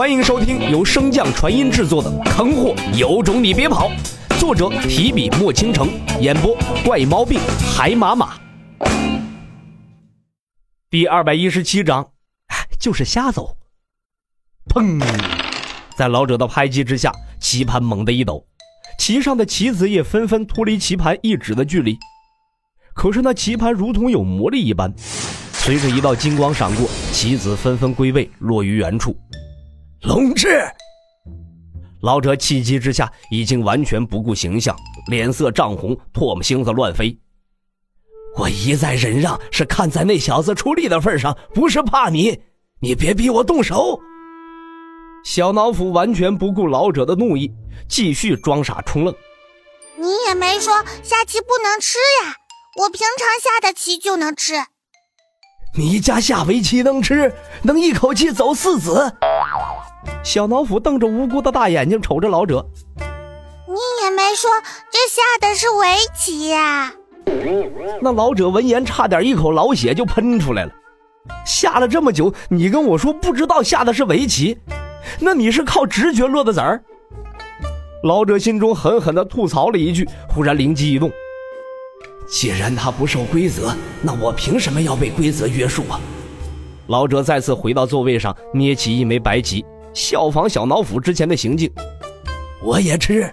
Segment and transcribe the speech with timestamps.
[0.00, 3.90] 欢迎收听由升降传音制作的《坑货有种你别跑》，
[4.40, 7.38] 作者提笔墨倾城，演播怪毛病
[7.76, 8.40] 海马马。
[10.88, 12.12] 第二百一十七章，
[12.78, 13.58] 就是瞎走。
[14.70, 15.04] 砰！
[15.94, 18.46] 在老者的拍击之下，棋盘猛地一抖，
[18.98, 21.98] 棋上的棋子也纷纷脱离棋盘一指的距离。
[22.94, 24.90] 可是那棋盘如同有魔力一般，
[25.52, 29.14] 随着一道金光闪过，棋子纷纷归位，落于原处。
[30.02, 30.66] 龙志，
[32.00, 34.74] 老者气急之下已经完全不顾形象，
[35.08, 37.14] 脸色涨红，唾沫星子乱飞。
[38.38, 42.40] 我一再忍让，是看在那小子出力的份上，不是怕你。
[42.80, 44.00] 你别逼我动手。
[45.22, 47.52] 小脑斧完全不顾老者的怒意，
[47.86, 49.14] 继续装傻充愣。
[49.98, 52.36] 你也没说下棋不能吃呀，
[52.84, 54.54] 我平常下的棋就能吃。
[55.76, 59.14] 你家下围棋能吃，能一口气走四子？
[60.22, 62.64] 小老虎瞪着无辜的大眼睛瞅着老者。
[63.66, 63.74] 你
[64.04, 64.50] 也没说
[64.90, 66.92] 这下的是围棋呀。
[68.02, 70.72] 那老者闻言差点一口老血就喷出来了。
[71.46, 74.58] 下了这么久，你跟我说不知道下的是围棋，
[75.20, 76.82] 那你是靠直觉落的子儿？
[78.02, 81.10] 老者心中狠狠地吐槽了一句，忽然灵机一动。
[82.28, 86.00] 既然他不受规则，那我凭什么要被规则约束啊？
[86.86, 91.70] 老者再次回到座位上，捏起一枚白棋，效仿小脑斧之前的行径。
[92.62, 93.32] 我也吃。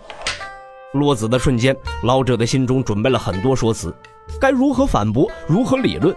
[0.94, 3.94] 落子的瞬间，老者的心中准备了很多说辞，
[4.40, 6.16] 该如何反驳，如何理论？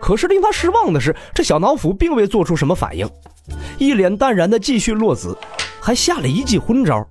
[0.00, 3.08] 可是令他失望的是，这小脑斧并未做出什么反应，
[3.78, 5.36] 一脸淡然的继续落子，
[5.80, 7.06] 还下了一记昏招。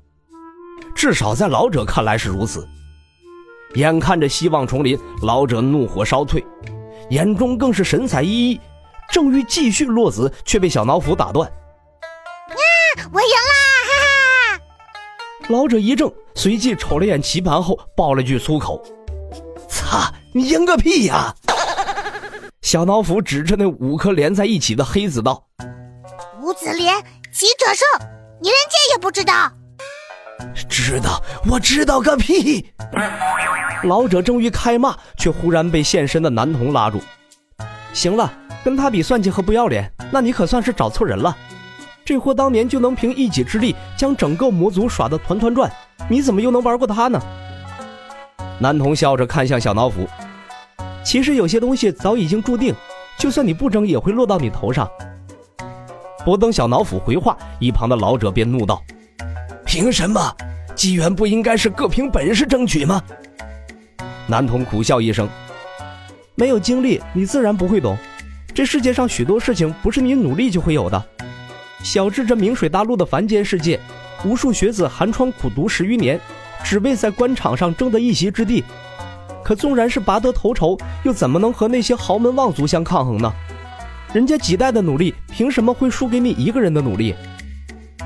[0.96, 2.68] 至少在老者看来是如此。
[3.76, 6.44] 眼看着希望重临，老者怒火烧退，
[7.10, 8.60] 眼中更是神采奕奕，
[9.12, 11.52] 正欲继续落子，却被小脑斧打断。
[13.14, 13.16] 啊！
[13.16, 13.54] 我赢啦！
[13.86, 13.94] 哈
[14.58, 14.60] 哈！
[15.50, 18.84] 老者一怔，随即瞅了眼棋盘后，爆了句粗口
[19.70, 20.12] ：“擦！
[20.34, 21.34] 你赢个屁呀！”
[22.62, 25.46] 小脑斧指着那五颗连在一起的黑子道
[26.42, 26.96] ：“五子连，
[27.32, 28.08] 棋者胜，
[28.42, 29.52] 你连这也不知道？”
[30.68, 32.74] 知道，我知道个屁！
[33.84, 37.00] 老者正欲开骂，却忽然被现身的男童拉住。
[37.94, 41.38] 行了，跟他比算计和不要脸，那你可算是找错人了。
[42.06, 45.72] 这货当年就能凭一己之力将整个魔族耍得团团转，
[46.10, 47.22] 你怎么又能玩过他呢？
[48.60, 50.08] 男童笑着看向小脑斧，
[51.04, 52.74] 其实有些东西早已经注定，
[53.18, 54.90] 就算你不争，也会落到你头上。
[56.26, 58.82] 不等小脑斧回话，一旁的老者便怒道
[59.66, 60.34] ：“凭什么？
[60.76, 63.02] 机缘不应该是各凭本事争取吗？”
[64.28, 65.28] 男童苦笑一声
[66.36, 67.98] ：“没有经历，你自然不会懂。
[68.54, 71.06] 这世界上许多事情不是你努力就会有的。
[71.84, 73.78] 小至这明水大陆的凡间世界，
[74.24, 76.20] 无数学子寒窗苦读十余年，
[76.64, 78.64] 只为在官场上争得一席之地。
[79.44, 83.32] 可纵然是拔得头筹，又怎么能和那些豪门望族相抗衡呢？
[84.14, 87.14] 人家几代的努力，凭什么会输给你一个人的努力？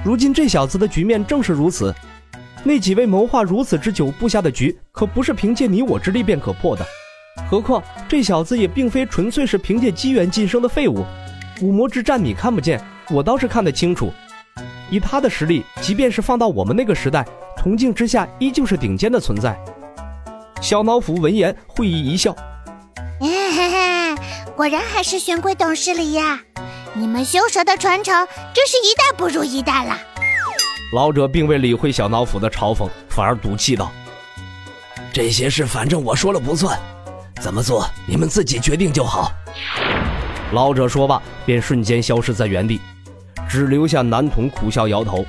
[0.03, 1.93] 如今这小子的局面正是如此。”
[2.63, 6.83] 那几位谋划如此之久布下的局，可不是凭借你我之力便可破的。
[7.47, 11.05] 何况这小子也并非纯粹是凭借机缘晋升的废物。
[11.61, 14.11] 五魔之战你看不见，我倒是看得清楚。
[14.89, 17.25] 以他的实力，即便是放到我们那个时代，
[17.57, 19.57] 铜镜之下依旧是顶尖的存在。
[20.61, 22.35] 小脑斧闻言会意一笑
[24.55, 26.39] ：“果然还是玄龟懂事理呀！
[26.93, 29.97] 你们修蛇的传承真是一代不如一代了。”
[30.93, 33.91] 老者并未理会小脑斧的嘲讽，反而赌气道
[35.13, 36.79] ：“这些事反正我说了不算，
[37.41, 39.31] 怎么做你们自己决定就好。”
[40.53, 42.79] 老者说罢，便瞬间消失在原地，
[43.49, 45.25] 只留下男童苦笑摇头。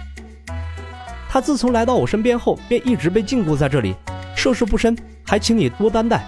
[1.28, 3.94] 他自从来到我身边后，便一直被禁锢在这里，
[4.34, 6.24] 涉世不深，还请你多担待。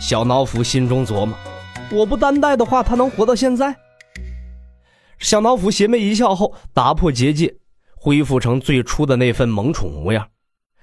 [0.00, 1.36] 小脑斧心中琢磨：
[1.92, 3.74] 我不担待的话，他能活到现在？
[5.18, 7.56] 小脑斧邪魅一笑后，打破结界。
[7.98, 10.28] 恢复成最初的那份萌宠模样，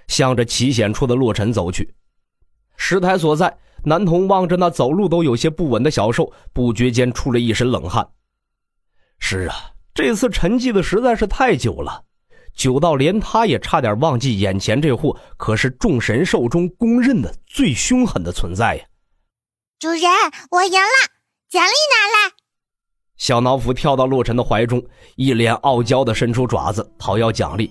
[0.08, 1.96] 向着奇险处的洛尘走去。
[2.76, 8.06] 石台所在，男童望着那走路都有些不稳的小兽，不觉间出了一身冷汗。
[9.20, 9.56] 是啊，
[9.94, 12.02] 这次沉寂的实在是太久了，
[12.56, 18.84] 久到连他也差点忘记眼前这货可是众神兽中公认的最凶狠的存在呀！
[19.80, 20.02] 主人，
[20.50, 21.10] 我赢了，
[21.48, 22.34] 奖励拿来。
[23.18, 24.84] 小脑斧跳到洛尘的怀中，
[25.16, 27.70] 一脸傲娇的伸出爪子讨要奖励。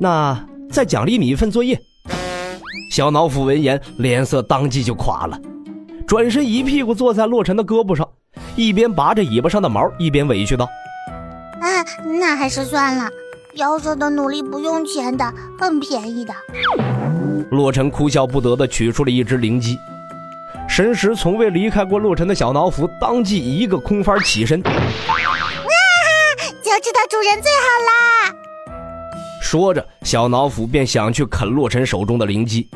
[0.00, 1.78] 那再奖励你一份作业。
[2.90, 5.38] 小脑斧闻言，脸色当即就垮了，
[6.06, 8.10] 转身一屁股坐在洛尘的胳膊上，
[8.58, 10.68] 一边拔着尾巴上的毛，一边委屈道
[11.62, 11.84] ：“啊，
[12.20, 13.08] 那还是算了。
[13.54, 16.34] 妖兽的努力不用钱的，很便宜的。
[17.52, 19.78] 洛尘哭笑不得的取出了一只灵鸡。
[20.68, 24.72] 神识从未离开过洛尘的小脑斧当即一个空翻起身，啊！
[26.60, 28.34] 就知道主人最好啦！
[29.40, 32.68] 说着，小脑斧便想去啃洛尘手中的灵鸡，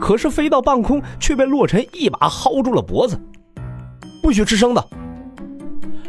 [0.00, 3.20] 可是飞到半空却被洛尘一把薅住了脖子，
[4.22, 4.82] 不许吃生的。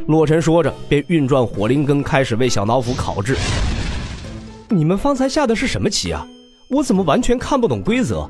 [0.08, 3.36] 洛尘说着，便运转火灵根，开始为小脑斧烤制。
[4.70, 6.26] 你们方才下的是什么棋啊？
[6.70, 8.26] 我怎么完全看不懂规则？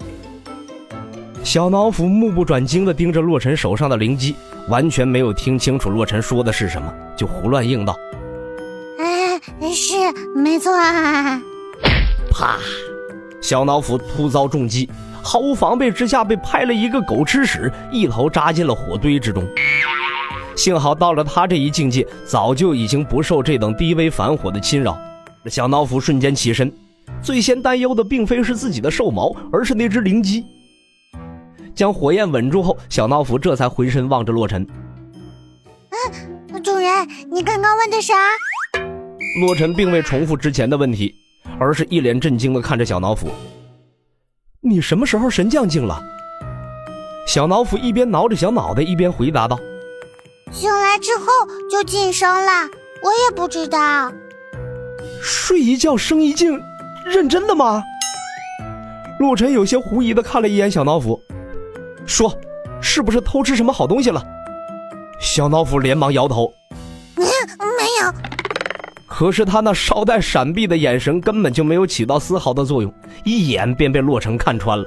[1.43, 4.35] 小脑斧目不转睛地盯着洛尘手上的灵机，
[4.69, 7.95] 完全没有听清楚洛尘说的是什么，就胡乱应道
[8.97, 9.39] ：“哎，
[9.71, 9.93] 是
[10.35, 10.73] 没错。”
[12.33, 12.57] 啪！
[13.39, 14.89] 小脑斧突遭重击，
[15.21, 19.47] 毫无防备之下被拍了一个狗吃屎，一头扎进了火堆之中。
[20.57, 24.97] 幸好到了他这一境界，早就已经不受这等低微凡火的侵扰。
[25.45, 26.73] 小脑斧瞬间起身，
[27.21, 30.43] 最先担忧的并非是自己的兽毛，而是那只灵鸡。
[31.75, 34.67] 将火焰稳住后，小脑斧这才回身望着洛尘。
[35.91, 38.15] 嗯，主人，你刚刚问的啥？
[39.41, 41.13] 洛尘并未重复之前的问题，
[41.59, 43.29] 而是一脸震惊的看着小脑斧。
[44.59, 46.01] 你什么时候神将境了？
[47.27, 49.59] 小脑斧一边挠着小脑袋，一边回答道
[50.51, 51.25] ：“醒来之后
[51.69, 52.69] 就晋升了，
[53.01, 54.11] 我也不知道。”
[55.21, 56.59] 睡一觉生一境，
[57.05, 57.83] 认真的吗？
[59.19, 61.21] 洛尘有些狐疑的看了一眼小脑斧。
[62.05, 62.33] 说，
[62.81, 64.23] 是不是偷吃什么好东西了？
[65.19, 66.53] 小脑斧连忙摇头，
[67.15, 67.23] 嗯，
[67.59, 68.13] 没有。
[69.07, 72.93] 可是他那稍带闪避的眼神根本就没有起到丝毫的作用，
[73.23, 74.85] 一眼便被洛尘看穿了。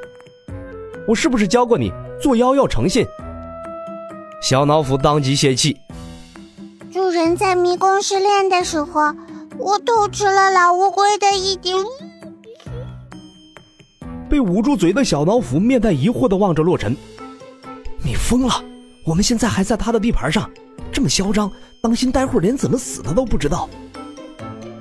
[1.08, 1.92] 我是不是教过你
[2.22, 3.04] 做妖要诚信？
[4.40, 5.76] 小脑斧当即泄气。
[6.92, 9.14] 主人在迷宫失恋的时候，
[9.58, 11.76] 我偷吃了老乌龟的一点。
[14.28, 16.96] 被捂住嘴的小脑斧面带疑惑的望着洛尘
[18.02, 18.64] ：“你疯了？
[19.04, 20.48] 我们现在还在他的地盘上，
[20.90, 21.50] 这么嚣张，
[21.82, 23.68] 当心待会儿连怎么死的都不知道。”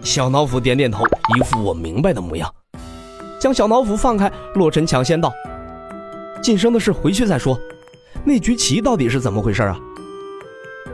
[0.01, 1.03] 小脑斧点点头，
[1.38, 2.50] 一副我明白的模样。
[3.39, 5.33] 将小脑斧放开，洛尘抢先道
[6.41, 7.59] ：“晋升的事回去再说，
[8.24, 9.77] 那局棋到底是怎么回事啊？”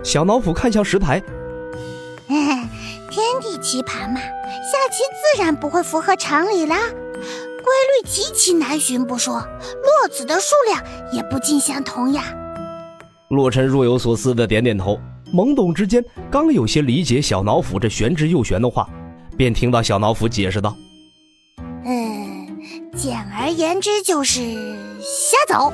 [0.04, 1.20] 小脑斧看向石台：
[3.10, 5.04] “天地棋盘嘛，下棋
[5.36, 6.78] 自然不会符合常理啦。”
[7.66, 7.74] 规
[8.04, 12.24] 律极其难寻不说，落子的数量也不尽相同呀。
[13.30, 15.00] 洛尘若有所思的点点头，
[15.34, 18.88] 懵懂之间刚有些理解小脑斧这玄之又玄的话，
[19.36, 20.78] 便听到小脑斧解释道
[21.86, 24.42] ：“嗯，简而言之就是
[25.02, 25.74] 瞎走。”